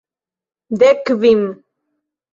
[0.79, 1.43] Dek kvin!